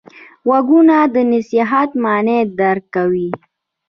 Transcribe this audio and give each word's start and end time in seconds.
غوږونه 0.47 0.95
د 1.13 1.15
نصیحت 1.31 1.89
معنی 2.03 2.39
درک 2.59 2.85
کوي 2.95 3.29